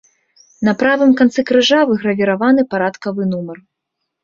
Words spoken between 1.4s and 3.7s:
крыжа выгравіраваны парадкавы нумар.